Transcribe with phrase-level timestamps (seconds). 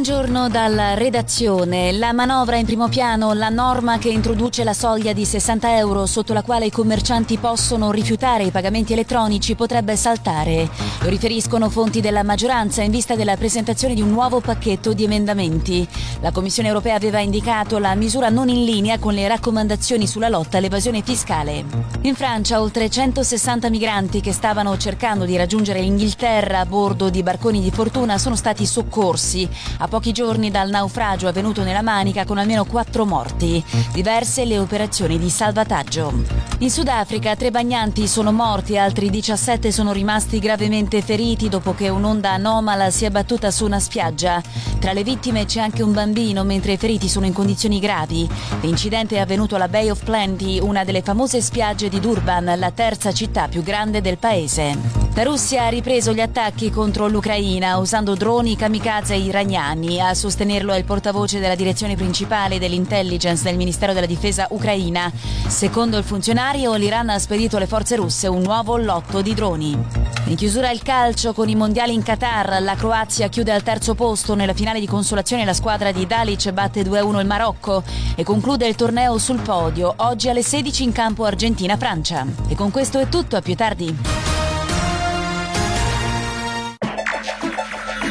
[0.00, 1.92] Buongiorno dalla redazione.
[1.92, 6.32] La manovra in primo piano, la norma che introduce la soglia di 60 euro sotto
[6.32, 10.70] la quale i commercianti possono rifiutare i pagamenti elettronici potrebbe saltare.
[11.02, 15.86] Lo riferiscono fonti della maggioranza in vista della presentazione di un nuovo pacchetto di emendamenti.
[16.22, 20.56] La Commissione europea aveva indicato la misura non in linea con le raccomandazioni sulla lotta
[20.56, 21.62] all'evasione fiscale.
[22.02, 27.60] In Francia oltre 160 migranti che stavano cercando di raggiungere l'Inghilterra a bordo di barconi
[27.60, 32.64] di fortuna sono stati soccorsi a pochi giorni dal naufragio avvenuto nella Manica con almeno
[32.64, 33.62] quattro morti.
[33.92, 36.12] Diverse le operazioni di salvataggio.
[36.58, 42.30] In Sudafrica tre bagnanti sono morti, altri 17 sono rimasti gravemente feriti dopo che un'onda
[42.30, 44.40] anomala si è battuta su una spiaggia.
[44.78, 48.28] Tra le vittime c'è anche un bambino, mentre i feriti sono in condizioni gravi.
[48.60, 53.12] L'incidente è avvenuto alla Bay of Plenty, una delle famose spiagge di Durban, la terza
[53.12, 55.00] città più grande del paese.
[55.14, 59.69] La Russia ha ripreso gli attacchi contro l'Ucraina usando droni kamikaze iraniani.
[59.70, 65.12] A sostenerlo è il portavoce della direzione principale dell'intelligence del Ministero della Difesa ucraina.
[65.46, 69.78] Secondo il funzionario, l'Iran ha spedito alle forze russe un nuovo lotto di droni.
[70.24, 74.34] In chiusura il calcio con i mondiali in Qatar, la Croazia chiude al terzo posto
[74.34, 77.84] nella finale di consolazione la squadra di Dalic batte 2-1 il Marocco
[78.16, 82.26] e conclude il torneo sul podio, oggi alle 16 in campo Argentina-Francia.
[82.48, 84.39] E con questo è tutto, a più tardi.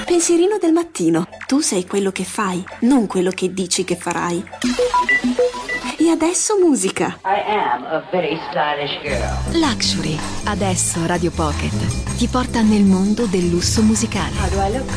[0.09, 1.27] Pensierino del mattino.
[1.45, 4.43] Tu sei quello che fai, non quello che dici che farai.
[5.99, 7.19] E adesso musica.
[7.23, 9.59] I am a very stylish girl.
[9.59, 10.17] Luxury.
[10.45, 14.33] Adesso Radio Pocket ti porta nel mondo del lusso musicale.
[14.39, 14.89] How do I look?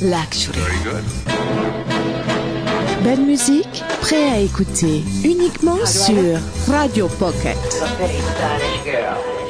[0.00, 0.60] Luxury.
[3.02, 7.56] Belle musique, prêt à écouter uniquement sur Radio Pocket.
[7.80, 9.41] A very stylish girl.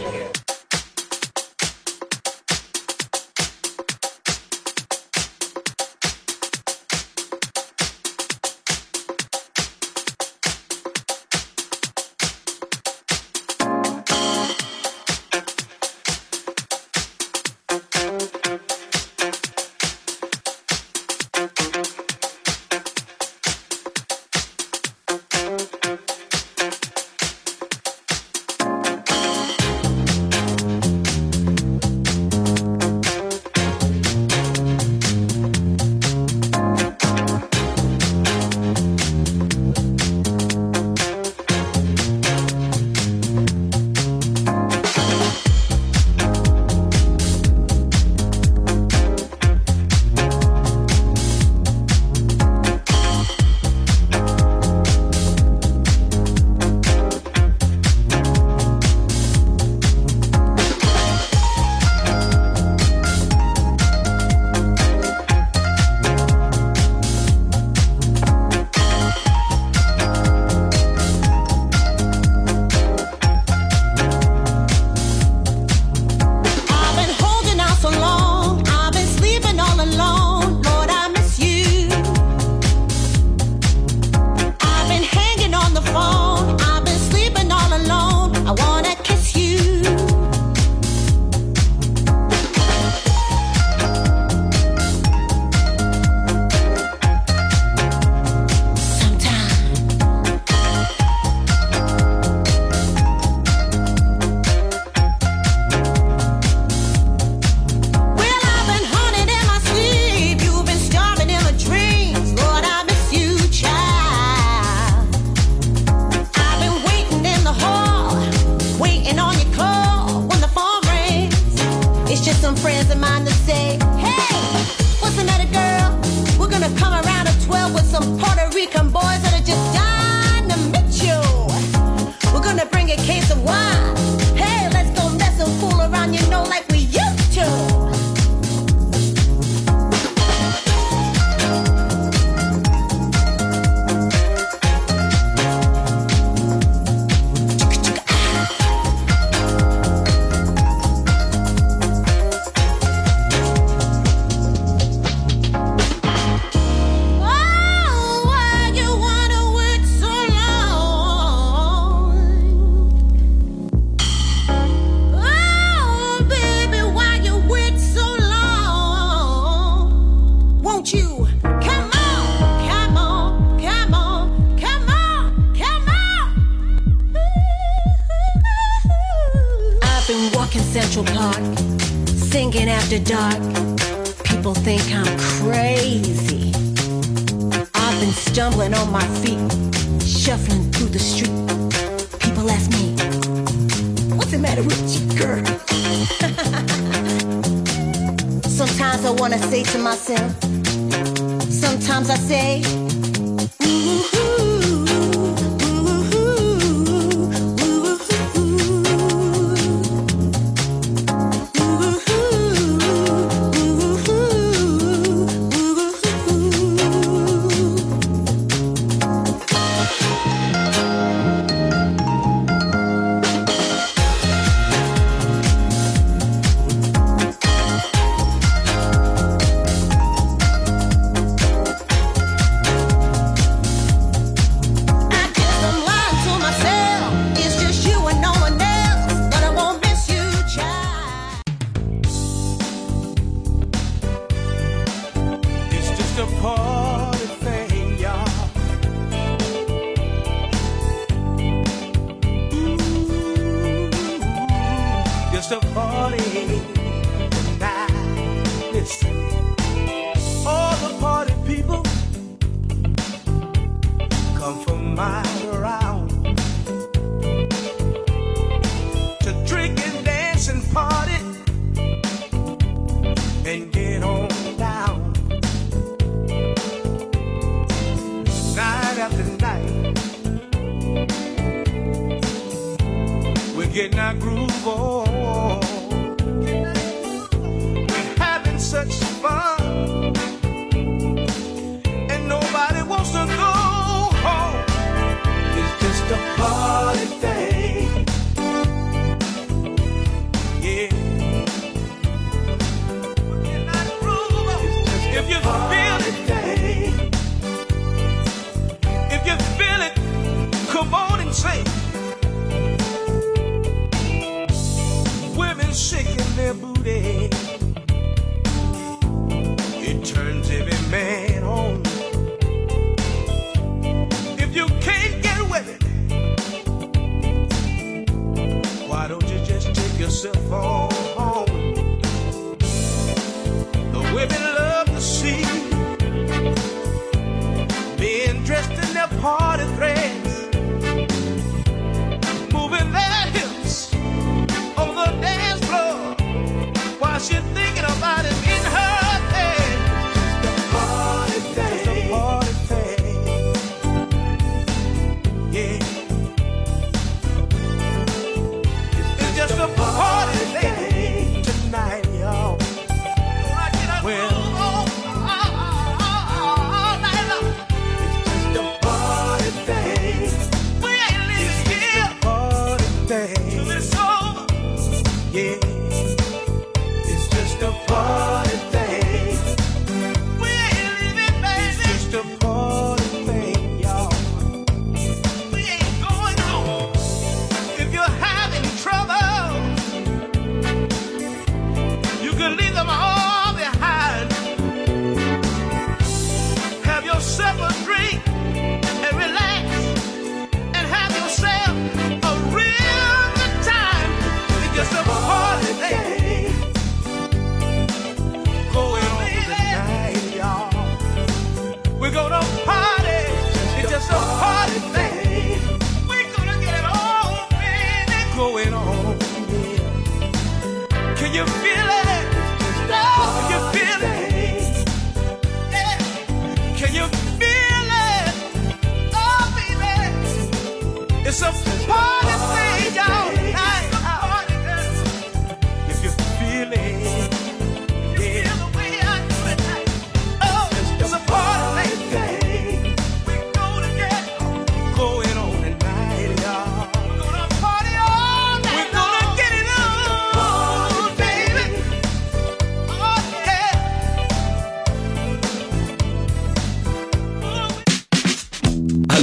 [330.13, 331.12] yourself off.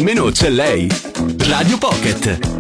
[0.10, 0.90] Almeno c'è lei.
[1.38, 2.59] Radio Pocket.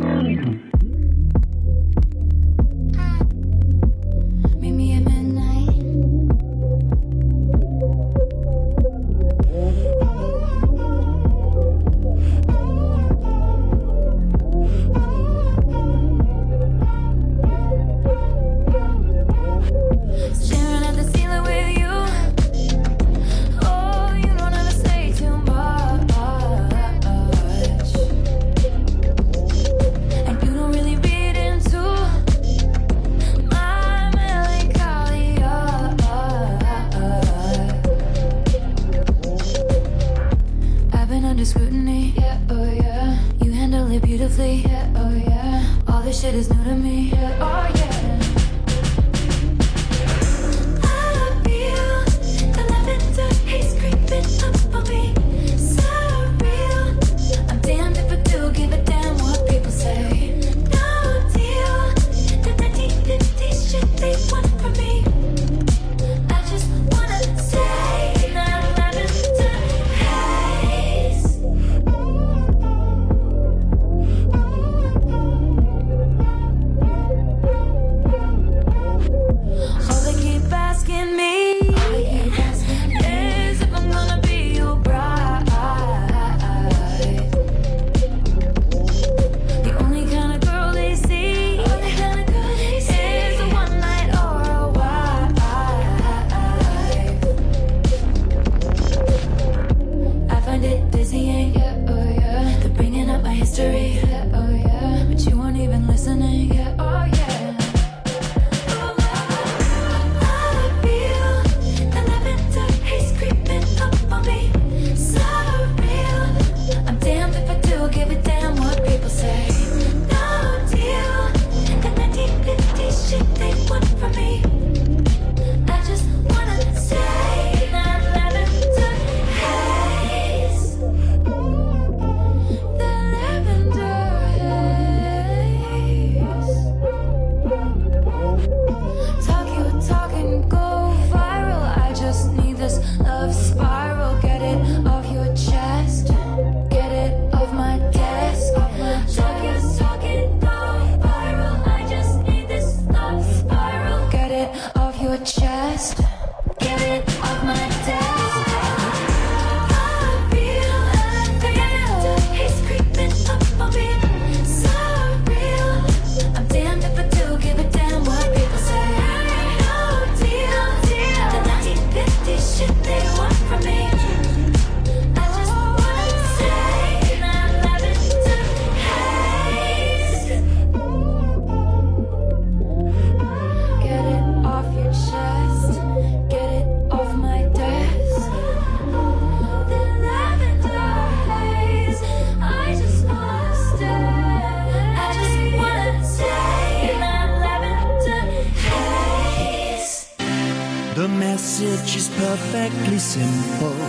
[201.00, 203.79] The message is perfectly simple,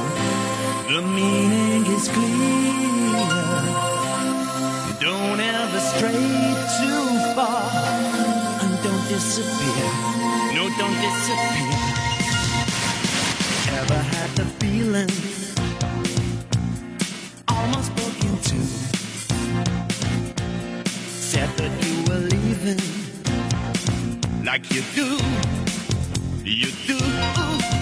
[0.87, 3.27] the meaning is clear.
[5.01, 7.03] Don't ever stray too
[7.35, 7.67] far,
[8.63, 9.87] and don't disappear.
[10.55, 11.81] No, don't disappear.
[13.81, 15.11] Ever had the feeling?
[17.49, 18.61] Almost broke into.
[21.33, 22.81] Said that you were leaving,
[24.45, 25.70] like you do.
[26.51, 27.80] You do.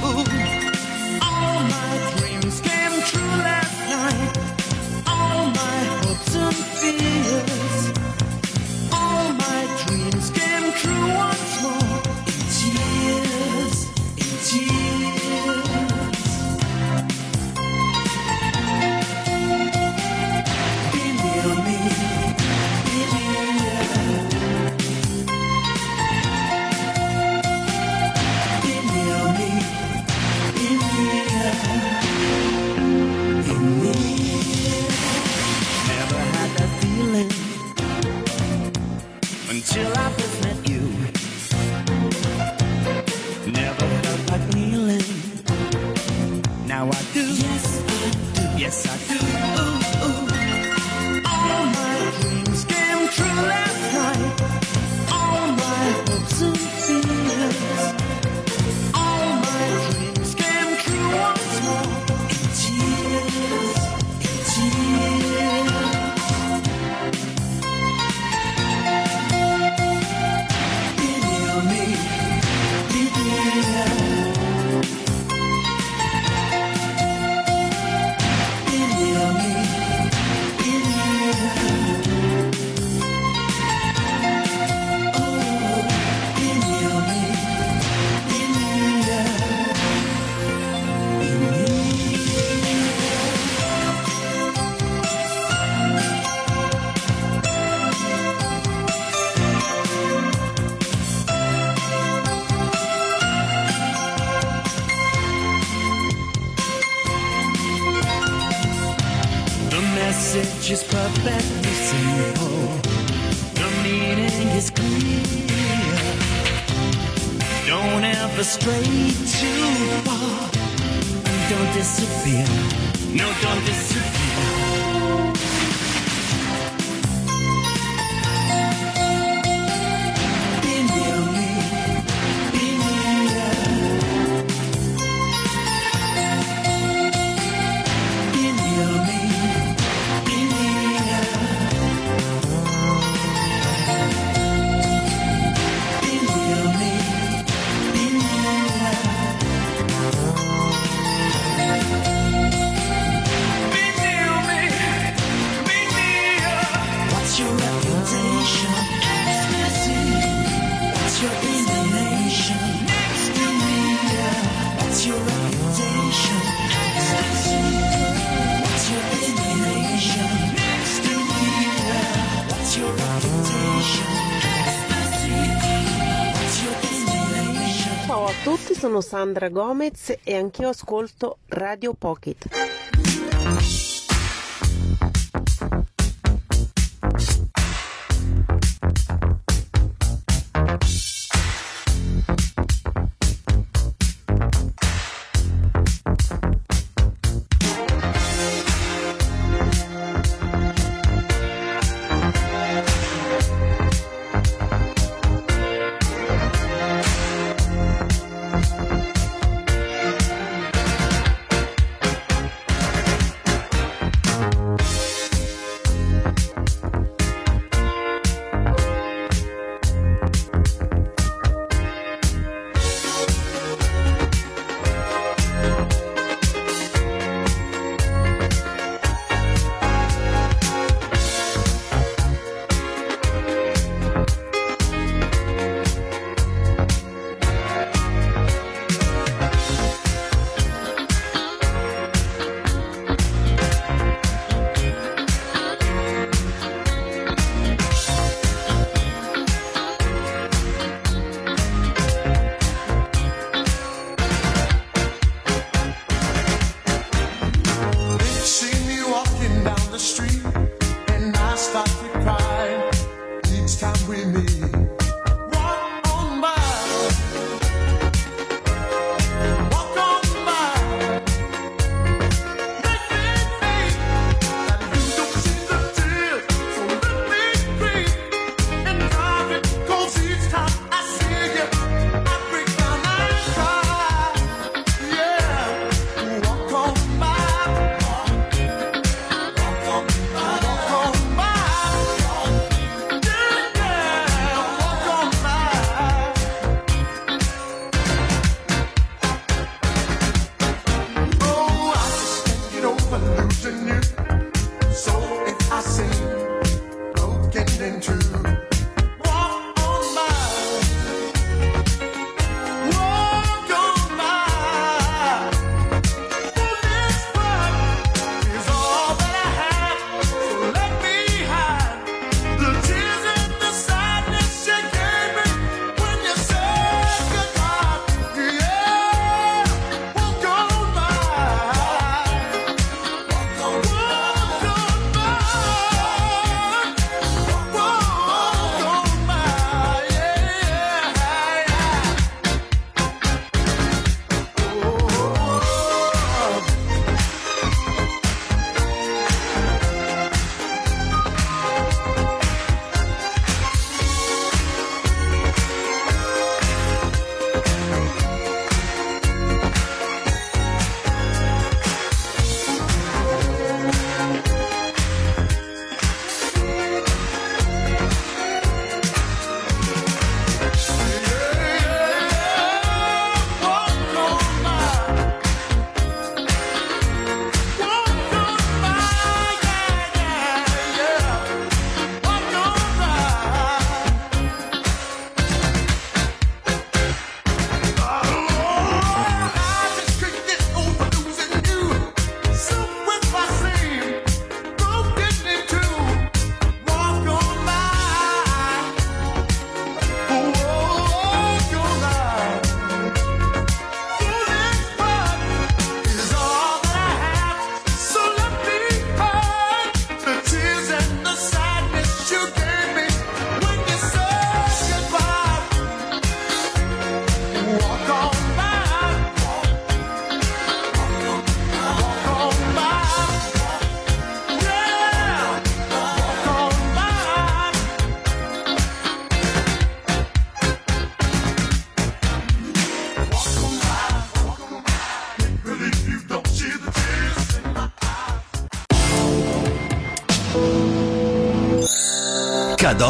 [178.99, 182.48] Sono Sandra Gomez e anch'io ascolto Radio Pocket.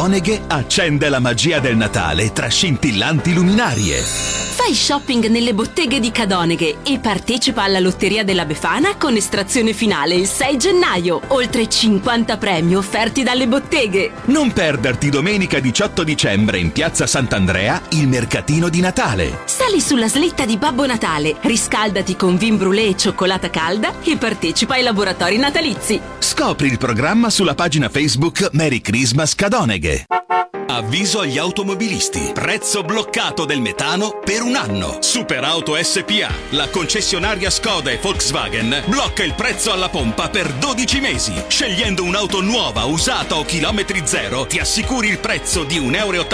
[0.08, 4.37] Cadoneghe accende la magia del Natale tra scintillanti luminarie.
[4.68, 10.14] Fai shopping nelle botteghe di Cadoneghe e partecipa alla Lotteria della Befana con estrazione finale
[10.14, 11.22] il 6 gennaio.
[11.28, 14.10] Oltre 50 premi offerti dalle botteghe.
[14.26, 19.38] Non perderti domenica 18 dicembre in piazza Sant'Andrea il mercatino di Natale.
[19.46, 24.74] Sali sulla slitta di Babbo Natale, riscaldati con vin brûlé e cioccolata calda e partecipa
[24.74, 25.98] ai laboratori natalizi.
[26.18, 30.04] Scopri il programma sulla pagina Facebook Merry Christmas Cadoneghe.
[30.70, 32.32] Avviso agli automobilisti.
[32.34, 34.98] Prezzo bloccato del metano per un anno.
[35.00, 41.32] Superauto SPA, la concessionaria Skoda e Volkswagen, blocca il prezzo alla pompa per 12 mesi.
[41.48, 46.26] Scegliendo un'auto nuova, usata o chilometri zero, ti assicuri il prezzo di 1,89 euro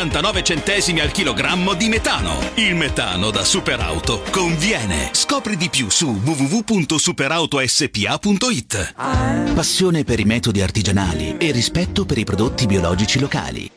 [1.00, 2.36] al chilogrammo di metano.
[2.54, 5.10] Il metano da Superauto conviene.
[5.12, 8.94] Scopri di più su www.superautospa.it.
[9.54, 13.70] Passione per i metodi artigianali e rispetto per i prodotti biologici locali.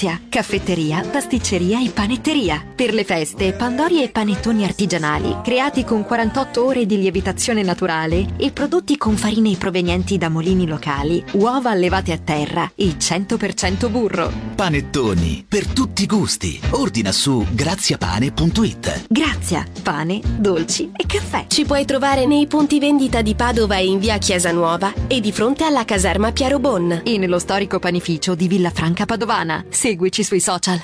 [0.00, 2.64] Grazia, caffetteria, pasticceria e panetteria.
[2.74, 8.50] Per le feste, pandori e panettoni artigianali, creati con 48 ore di lievitazione naturale e
[8.50, 14.32] prodotti con farine provenienti da molini locali, uova allevate a terra e 100% burro.
[14.54, 16.58] Panettoni per tutti i gusti.
[16.70, 19.04] Ordina su graziapane.it.
[19.06, 21.44] Grazia, pane, dolci e caffè.
[21.46, 25.30] Ci puoi trovare nei punti vendita di Padova e in via Chiesa Nuova e di
[25.30, 27.02] fronte alla caserma Piero Bon.
[27.04, 29.62] E nello storico panificio di Villa Franca Padovana.
[29.90, 30.82] Seguici sui social.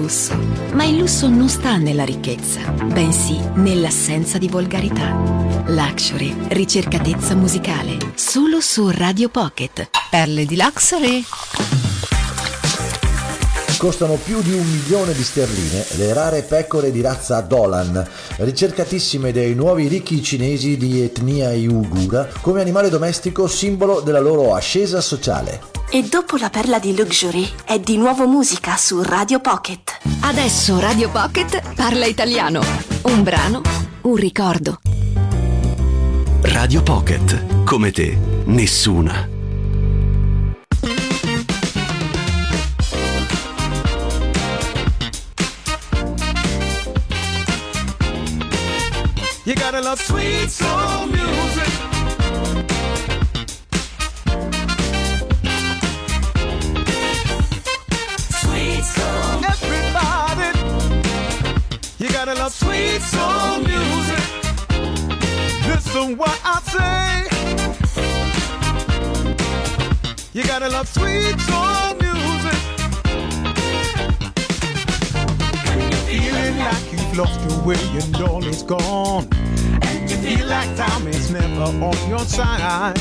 [0.00, 0.34] Lusso,
[0.72, 5.10] ma il lusso non sta nella ricchezza, bensì nell'assenza di volgarità.
[5.66, 9.90] Luxury, ricercatezza musicale, solo su Radio Pocket.
[10.10, 11.24] Perle di Luxury.
[13.80, 19.54] Costano più di un milione di sterline le rare pecore di razza Dolan, ricercatissime dai
[19.54, 25.62] nuovi ricchi cinesi di etnia uigura come animale domestico simbolo della loro ascesa sociale.
[25.90, 30.00] E dopo la perla di Luxury è di nuovo musica su Radio Pocket.
[30.20, 32.60] Adesso Radio Pocket parla italiano.
[33.04, 33.62] Un brano,
[34.02, 34.80] un ricordo.
[36.42, 37.64] Radio Pocket.
[37.64, 38.14] Come te,
[38.44, 39.39] nessuna.
[49.90, 51.72] Love sweet soul music.
[58.40, 59.44] Sweet soul.
[59.52, 60.50] Everybody,
[61.98, 64.24] you gotta love sweet soul music.
[65.66, 67.26] Listen what I say.
[70.32, 72.60] You gotta love sweet soul music.
[76.06, 79.49] Feeling like you've lost your way and all is gone.
[80.22, 82.98] Feel like time is never on your side.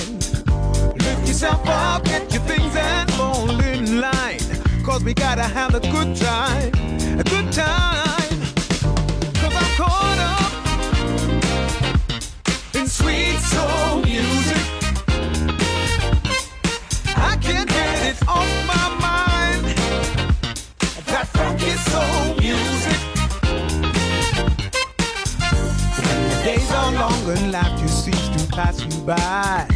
[0.95, 4.39] Lift yourself up, get your things and fall in line.
[4.85, 6.71] Cause we gotta have a good time,
[7.19, 8.39] a good time.
[9.35, 10.53] Cause I'm caught up
[12.75, 14.65] in sweet soul music.
[17.17, 19.65] I can't get it off my mind.
[21.07, 22.38] That funky soul
[26.55, 29.67] days are long and life just seems to pass you by.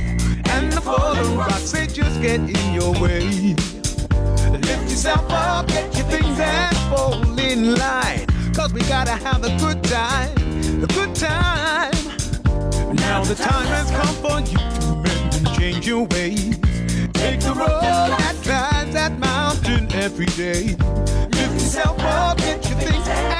[0.53, 3.55] And the fallen rocks, they just get in your way.
[4.67, 8.25] Lift yourself up, get your things and fall in line.
[8.55, 10.35] Cause we gotta have a good time,
[10.83, 12.03] a good time.
[13.05, 16.57] Now the time has come for you to mend and change your ways.
[17.21, 20.75] Take the road that climbs that mountain every day.
[21.37, 23.32] Lift yourself up, get your things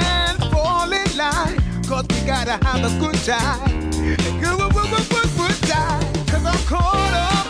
[1.88, 3.92] Cause we gotta have a good time.
[3.92, 6.04] Good, good, good, good, good, good time.
[6.28, 7.48] Cause I'm caught up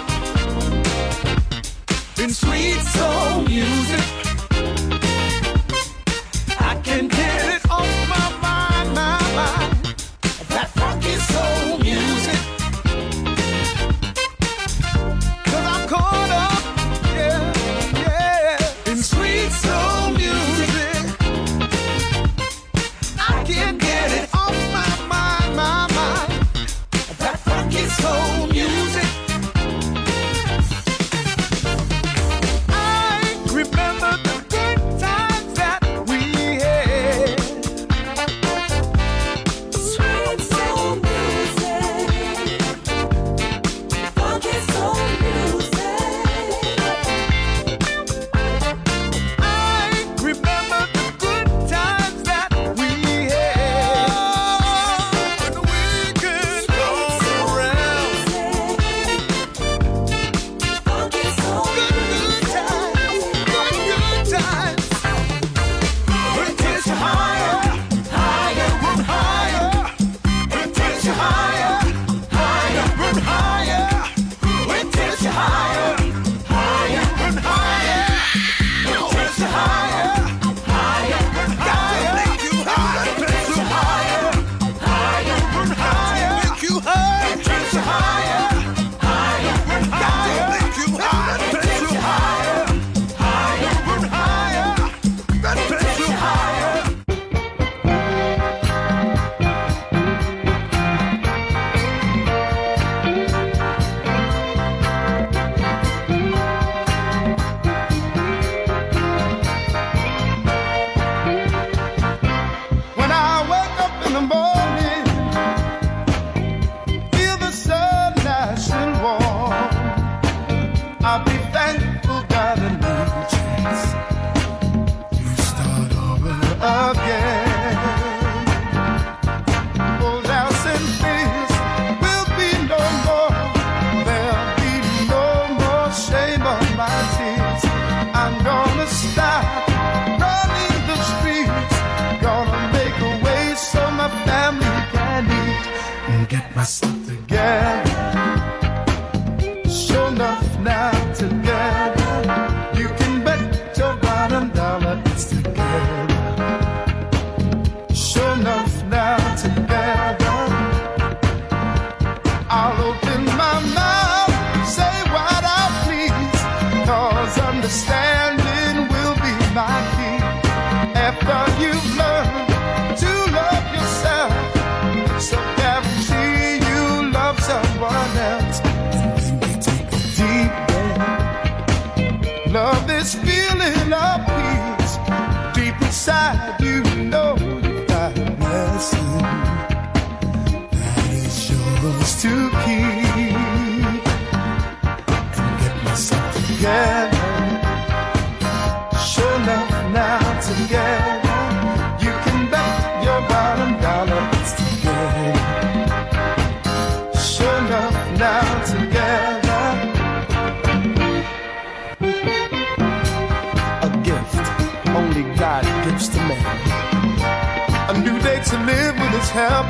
[2.19, 4.03] in sweet soul music.
[6.59, 7.52] I can get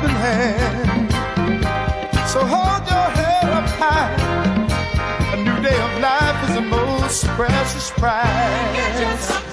[0.04, 1.12] helping hand.
[2.28, 4.14] So hold your head up high.
[5.32, 9.43] A new day of life is the most precious prize.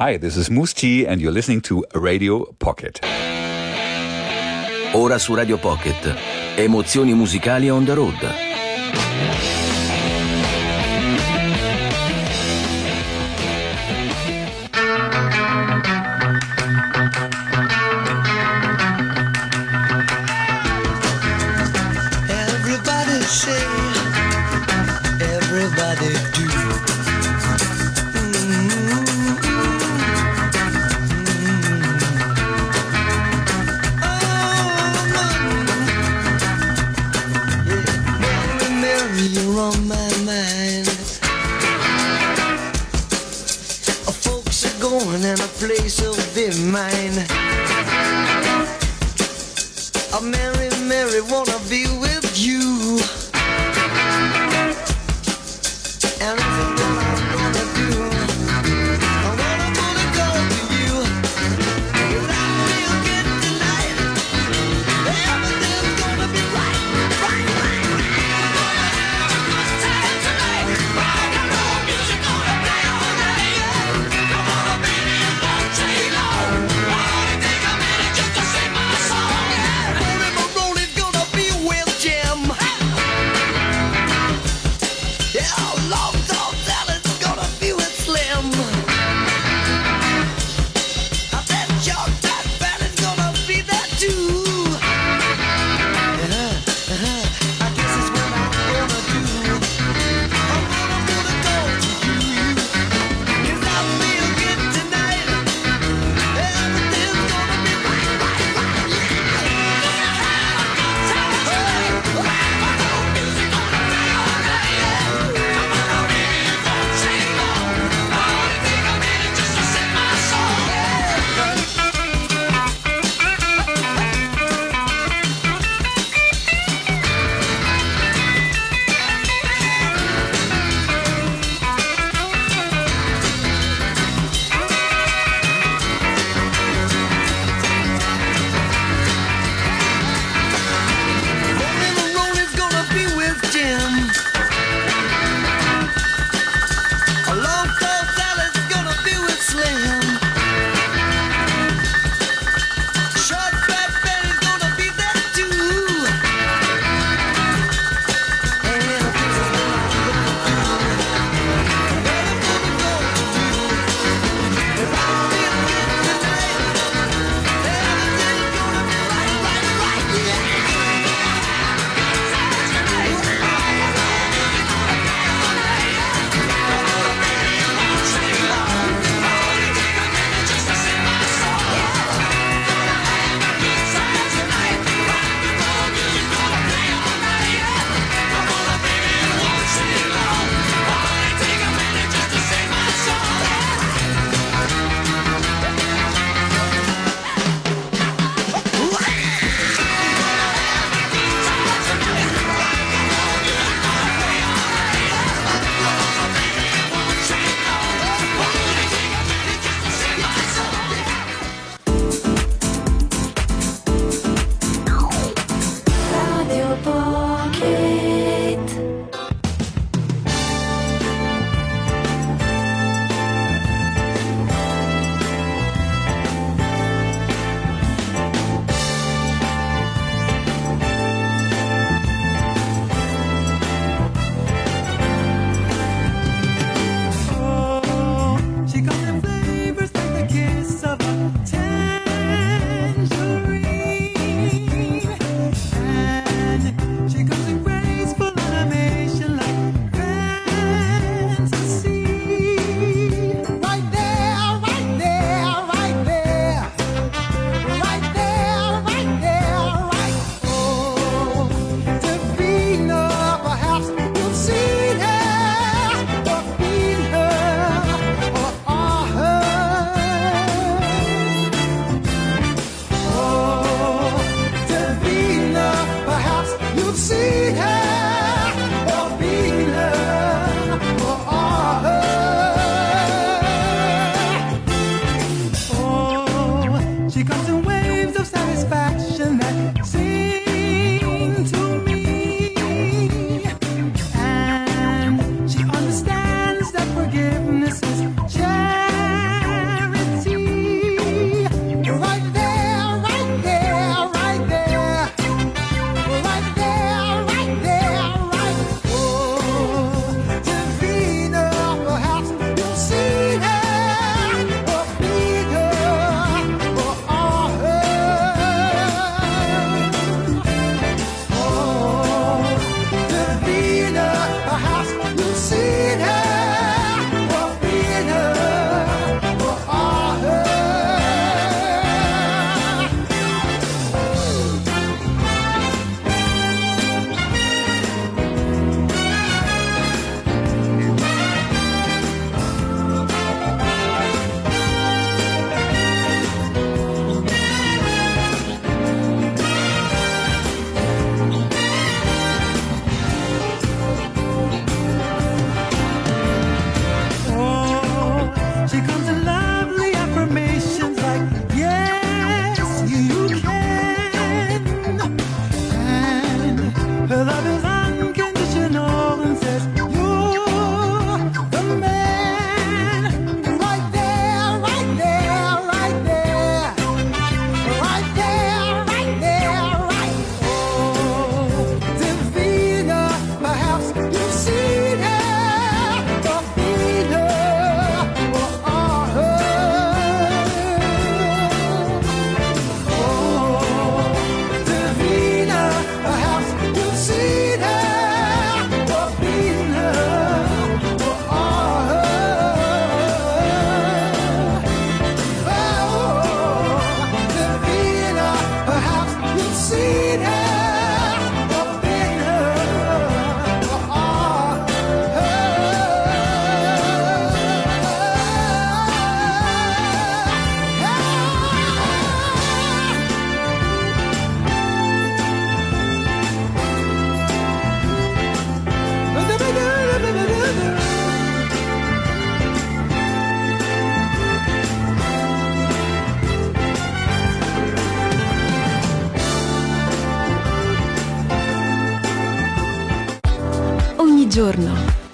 [0.00, 3.00] Hi, this is Moose T and you're listening to Radio Pocket.
[4.94, 6.16] Ora su Radio Pocket,
[6.56, 8.16] emozioni musicali on the road.
[22.26, 23.66] Everybody say,
[25.20, 26.29] everybody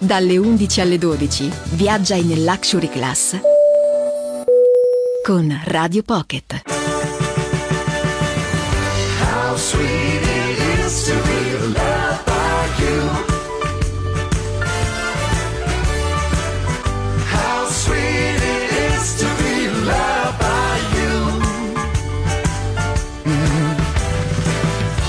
[0.07, 3.37] dalle 11 alle 12, viaggia in Luxury Class
[5.25, 6.63] con Radio Pocket.
[9.19, 13.11] How sweet it is to be loved by you.
[17.25, 21.43] How sweet it is to be loved by you.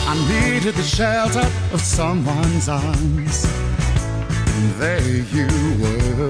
[0.07, 3.66] I needed the shelter of someone's arms.
[4.57, 5.47] And there you
[5.81, 6.29] were.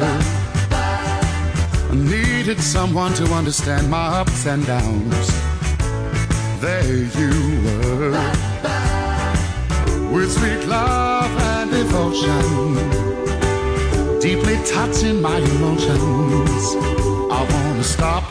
[1.89, 5.27] I needed someone to understand my ups and downs.
[6.59, 7.31] There you
[7.63, 8.11] were.
[10.11, 12.75] With sweet love and devotion.
[14.19, 16.75] Deeply touching my emotions.
[17.31, 18.25] I wanna stop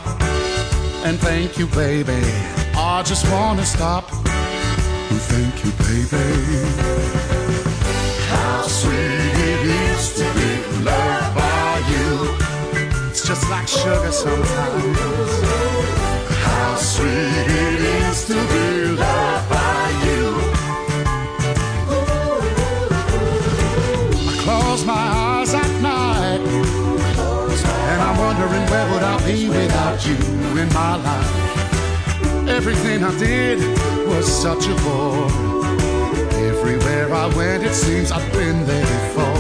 [1.07, 2.21] and thank you, baby.
[2.77, 6.27] I just wanna stop and thank you, baby.
[8.29, 9.36] How sweet
[10.07, 10.51] is to be
[10.85, 12.09] loved by you.
[13.11, 15.33] It's just like sugar sometimes.
[16.47, 18.67] How sweet it is to be
[19.03, 20.25] loved by you.
[24.29, 26.41] I close my eyes at night,
[27.91, 30.17] and I'm wondering where would I be without you
[30.63, 32.49] in my life.
[32.49, 33.59] Everything I did
[34.07, 35.31] was such a bore.
[36.51, 39.36] Everywhere I went, it seems I've been there before.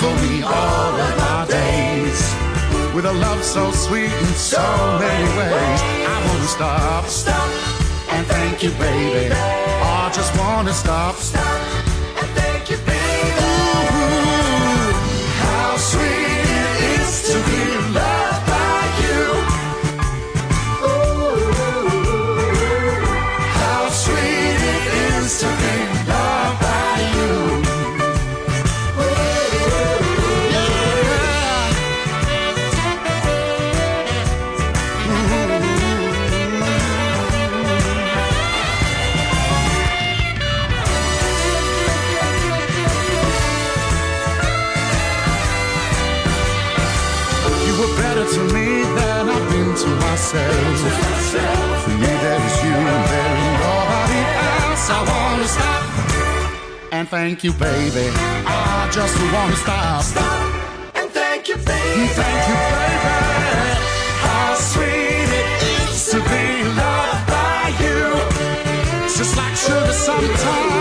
[0.00, 2.20] For me all of my days.
[2.94, 4.64] With a love so sweet in so
[5.00, 5.80] many ways.
[6.14, 7.50] I wanna stop, stop,
[8.10, 9.34] and thank you, baby.
[9.34, 11.60] I just wanna stop, stop,
[12.20, 12.94] and thank you, baby.
[15.42, 17.83] How sweet it is to be
[50.14, 51.82] myself.
[51.82, 54.86] For me, there is you and there is nobody else.
[54.96, 55.84] I wanna stop
[56.92, 58.06] and thank you, baby.
[58.46, 60.04] I just wanna stop.
[60.94, 62.06] And thank you, baby.
[62.20, 63.16] Thank you, baby.
[64.26, 66.46] How sweet it is to be
[66.80, 68.00] loved by you.
[69.18, 70.73] Just like sugar sometimes.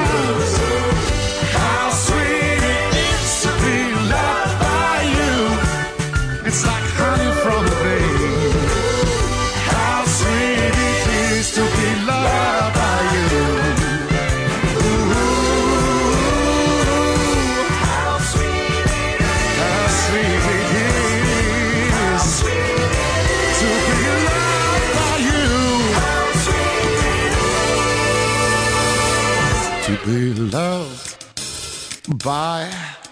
[32.24, 32.66] By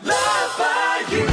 [0.04, 1.28] Loved by you.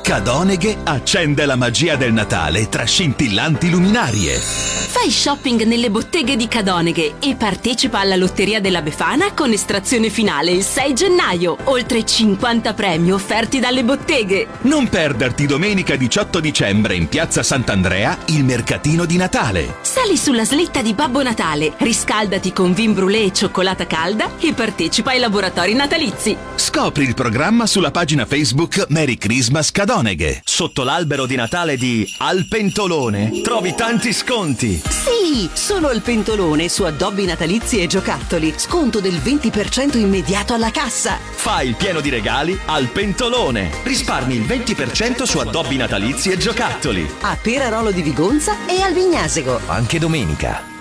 [0.00, 4.83] Cadoneghe accende la magia del Natale tra scintillanti luminarie.
[4.96, 10.52] Fai shopping nelle botteghe di Cadoneghe e partecipa alla Lotteria della Befana con estrazione finale
[10.52, 11.56] il 6 gennaio.
[11.64, 14.46] Oltre 50 premi offerti dalle botteghe.
[14.62, 19.78] Non perderti domenica 18 dicembre in piazza Sant'Andrea il mercatino di Natale.
[19.82, 25.10] Sali sulla slitta di Babbo Natale, riscaldati con vin brûlée e cioccolata calda e partecipa
[25.10, 26.36] ai laboratori natalizi.
[26.54, 30.42] Scopri il programma sulla pagina Facebook Merry Christmas Cadoneghe.
[30.44, 34.82] Sotto l'albero di Natale di Alpentolone trovi tanti sconti.
[34.88, 38.54] Sì, solo al pentolone su addobbi natalizi e giocattoli.
[38.56, 41.18] Sconto del 20% immediato alla cassa.
[41.18, 43.70] Fai il pieno di regali al Pentolone.
[43.82, 47.08] Risparmi il 20% su addobbi natalizi e giocattoli.
[47.22, 49.60] A Perarolo di Vigonza e al Vignasego.
[49.66, 50.73] Anche domenica.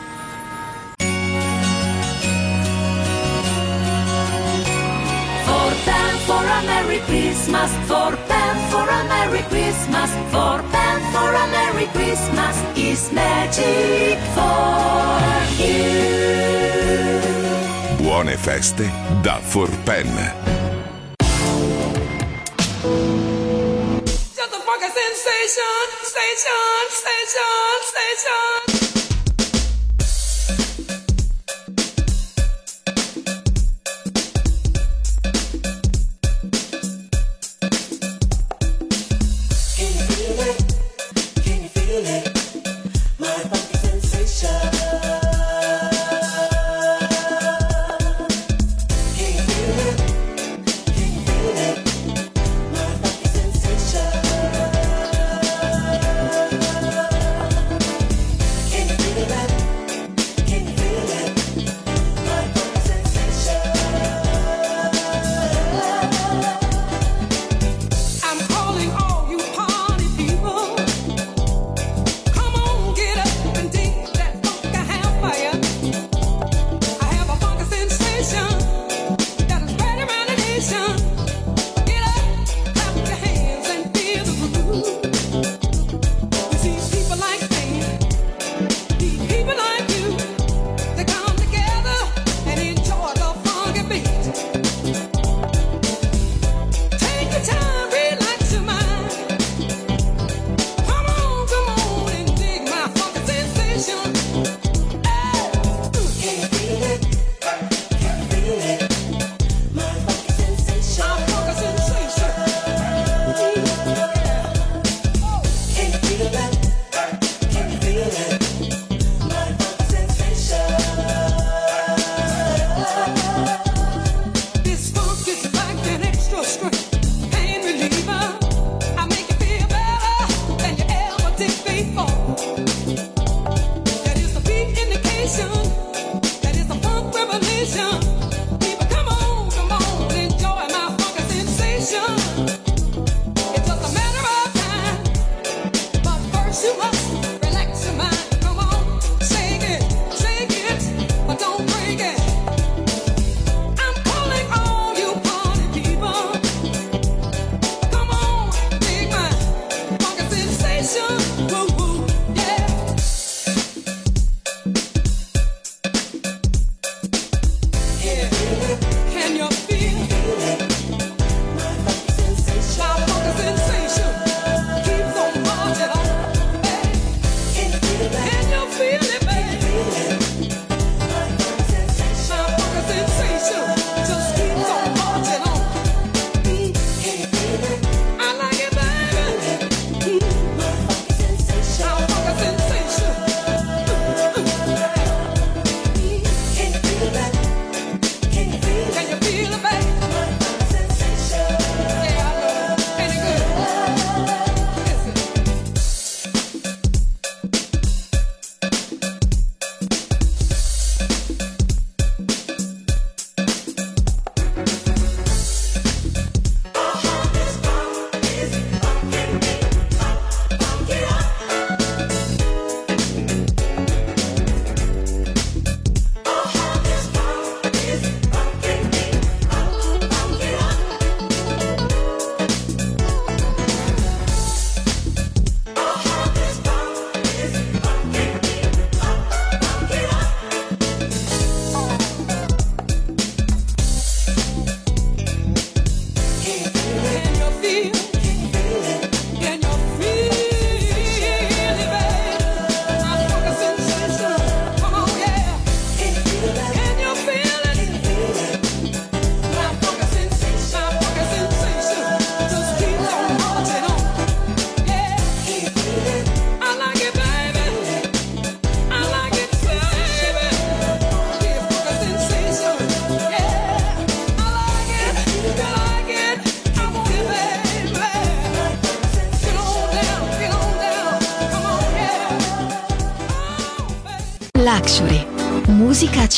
[6.94, 13.12] Merry Christmas, for them for a Merry Christmas, for them for a Merry Christmas is
[13.12, 15.18] magic for
[15.58, 17.18] you.
[17.98, 18.91] Buone feste
[19.24, 20.08] da Forpen.
[24.06, 28.62] Just a fucking sensation, station, station, station.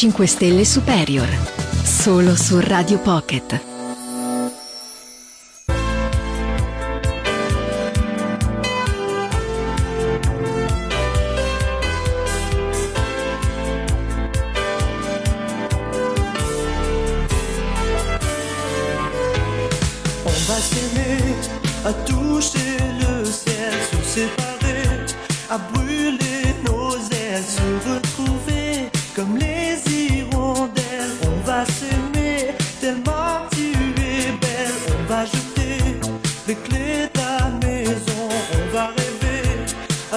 [0.05, 1.27] 5 Stelle Superior.
[1.83, 3.74] Solo su Radio Pocket.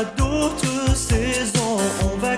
[0.05, 1.78] d'autres saisons.
[2.05, 2.36] On va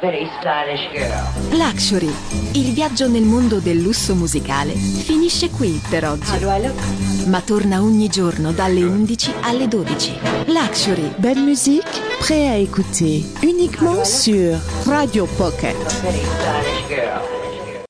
[0.00, 1.58] very Stylish Girl.
[1.58, 2.12] Luxury,
[2.52, 6.44] il viaggio nel mondo del lusso musicale finisce qui per oggi.
[6.44, 6.72] Ah,
[7.26, 10.18] Ma torna ogni giorno dalle 11 alle 12.
[10.46, 11.12] Luxury.
[11.16, 15.76] Belle musique, prêt à écouter uniquement ah, sur Radio Pocket.
[16.00, 17.39] Very Stylish Girl.